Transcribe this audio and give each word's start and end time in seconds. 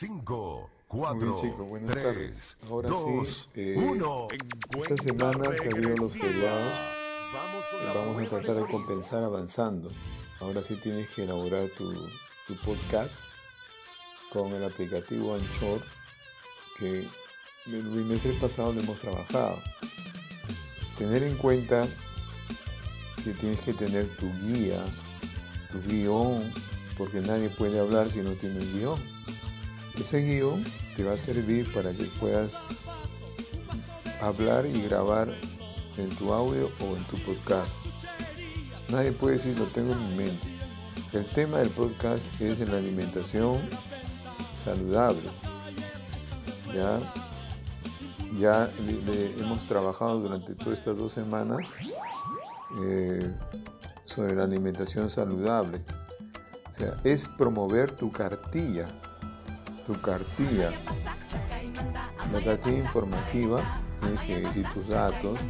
5, 0.00 0.70
Muy 0.92 1.02
4, 1.02 1.18
bien, 1.18 1.34
chicos, 1.42 1.68
buenas 1.68 1.90
3, 1.90 2.04
tardes. 2.04 2.56
Ahora 2.70 2.88
2, 2.88 3.28
sí, 3.28 3.60
eh, 3.60 3.74
1. 3.76 4.28
esta 4.78 4.96
semana 4.96 5.54
que 5.54 5.68
habido 5.68 5.94
los 5.94 6.12
feriados, 6.12 6.72
Vamos 7.94 8.22
a 8.22 8.28
tratar 8.30 8.54
de 8.54 8.66
compensar 8.72 9.22
avanzando. 9.22 9.90
Ahora 10.40 10.62
sí 10.62 10.76
tienes 10.76 11.10
que 11.10 11.24
elaborar 11.24 11.68
tu, 11.76 11.92
tu 12.46 12.56
podcast 12.64 13.24
con 14.32 14.54
el 14.54 14.64
aplicativo 14.64 15.34
Anchor 15.34 15.82
que 16.78 17.06
el 17.66 17.82
bimestre 17.82 18.32
pasado 18.40 18.72
lo 18.72 18.80
hemos 18.80 19.00
trabajado. 19.00 19.58
Tener 20.96 21.24
en 21.24 21.36
cuenta 21.36 21.86
que 23.22 23.32
tienes 23.34 23.60
que 23.60 23.74
tener 23.74 24.08
tu 24.16 24.32
guía, 24.46 24.82
tu 25.70 25.78
guion, 25.86 26.50
porque 26.96 27.20
nadie 27.20 27.50
puede 27.50 27.78
hablar 27.78 28.10
si 28.10 28.20
no 28.20 28.30
tiene 28.30 28.60
un 28.60 28.78
guion. 28.78 29.20
Ese 30.00 30.22
guion 30.22 30.64
te 30.96 31.04
va 31.04 31.12
a 31.12 31.16
servir 31.18 31.70
para 31.74 31.92
que 31.92 32.04
puedas 32.18 32.56
hablar 34.22 34.64
y 34.64 34.80
grabar 34.82 35.28
en 35.98 36.08
tu 36.16 36.32
audio 36.32 36.70
o 36.80 36.96
en 36.96 37.04
tu 37.04 37.18
podcast. 37.18 37.76
Nadie 38.88 39.12
puede 39.12 39.36
decir 39.36 39.58
lo 39.58 39.66
tengo 39.66 39.92
en 39.92 40.08
mi 40.08 40.24
mente. 40.24 40.48
El 41.12 41.26
tema 41.26 41.58
del 41.58 41.68
podcast 41.68 42.24
es 42.40 42.66
la 42.66 42.78
alimentación 42.78 43.58
saludable. 44.54 45.28
Ya, 46.74 47.00
ya 48.38 48.70
hemos 49.38 49.66
trabajado 49.66 50.20
durante 50.20 50.54
todas 50.54 50.78
estas 50.78 50.96
dos 50.96 51.12
semanas 51.12 51.58
eh, 52.82 53.30
sobre 54.06 54.34
la 54.34 54.44
alimentación 54.44 55.10
saludable. 55.10 55.82
O 56.70 56.72
sea, 56.72 56.96
es 57.04 57.28
promover 57.28 57.90
tu 57.90 58.10
cartilla, 58.10 58.88
tu 59.90 60.00
cartilla, 60.00 60.70
la 62.32 62.40
cartilla 62.40 62.78
informativa, 62.78 63.58
tienes 64.00 64.20
que 64.20 64.40
decir 64.40 64.66
tus 64.72 64.86
datos, 64.86 65.40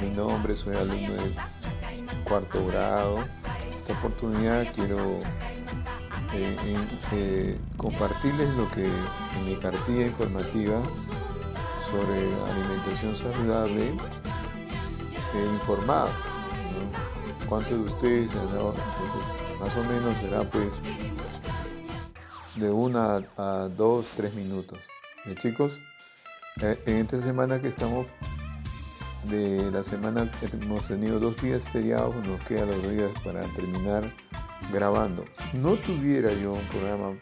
mi 0.00 0.10
nombre, 0.10 0.54
soy 0.54 0.76
alumno 0.76 1.14
de 1.14 1.34
cuarto 2.22 2.64
grado. 2.68 3.24
Esta 3.76 3.94
oportunidad 3.94 4.72
quiero 4.72 5.18
eh, 6.32 6.76
eh, 7.12 7.58
compartirles 7.76 8.48
lo 8.50 8.68
que 8.70 8.86
en 8.86 9.44
mi 9.46 9.56
cartilla 9.56 10.06
informativa 10.06 10.80
sobre 11.90 12.20
alimentación 12.52 13.16
saludable 13.16 13.94
he 15.34 15.44
informado. 15.54 16.08
¿no? 16.08 17.48
¿Cuántos 17.48 17.72
de 17.72 17.92
ustedes 17.92 18.36
han 18.36 19.58
más 19.58 19.76
o 19.76 19.84
menos 19.88 20.14
será 20.14 20.40
pues 20.48 20.80
de 22.56 22.70
una 22.70 23.22
a 23.36 23.68
dos, 23.76 24.08
tres 24.16 24.34
minutos. 24.34 24.78
¿Ya, 25.24 25.34
chicos? 25.36 25.78
Eh, 26.60 26.82
en 26.86 26.96
esta 26.96 27.20
semana 27.22 27.60
que 27.60 27.68
estamos 27.68 28.06
de 29.24 29.70
la 29.70 29.84
semana 29.84 30.30
hemos 30.42 30.88
tenido 30.88 31.18
dos 31.18 31.40
días 31.40 31.64
feriados, 31.64 32.14
nos 32.26 32.40
quedan 32.46 32.68
los 32.68 32.90
días 32.90 33.10
para 33.24 33.40
terminar 33.54 34.02
grabando. 34.72 35.24
No 35.52 35.76
tuviera 35.76 36.32
yo 36.32 36.52
un 36.52 36.64
programa 36.66 37.16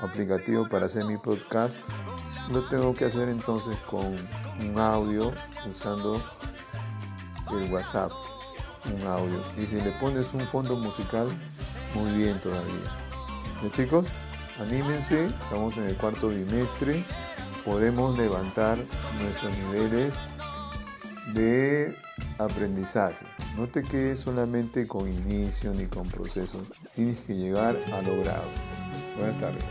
aplicativo 0.00 0.68
para 0.68 0.86
hacer 0.86 1.04
mi 1.04 1.16
podcast, 1.16 1.78
lo 2.50 2.62
tengo 2.68 2.94
que 2.94 3.06
hacer 3.06 3.28
entonces 3.28 3.76
con 3.90 4.14
un 4.60 4.78
audio 4.78 5.32
usando 5.70 6.22
el 7.50 7.72
WhatsApp, 7.72 8.12
un 8.94 9.06
audio. 9.06 9.40
Y 9.58 9.62
si 9.62 9.80
le 9.80 9.90
pones 9.92 10.32
un 10.32 10.46
fondo 10.48 10.76
musical, 10.76 11.28
muy 11.94 12.10
bien 12.12 12.40
todavía. 12.40 12.74
¿Ya, 13.62 13.70
chicos? 13.72 14.06
Anímense, 14.60 15.24
estamos 15.24 15.78
en 15.78 15.84
el 15.84 15.96
cuarto 15.96 16.28
bimestre, 16.28 17.02
podemos 17.64 18.18
levantar 18.18 18.76
nuestros 19.18 19.56
niveles 19.56 20.14
de 21.32 21.96
aprendizaje. 22.38 23.24
No 23.56 23.66
te 23.68 23.82
quedes 23.82 24.20
solamente 24.20 24.86
con 24.86 25.08
inicio 25.08 25.72
ni 25.72 25.86
con 25.86 26.06
proceso, 26.08 26.60
tienes 26.94 27.18
que 27.20 27.36
llegar 27.36 27.74
a 27.90 28.02
logrado. 28.02 28.44
Buenas 29.16 29.38
tardes. 29.38 29.64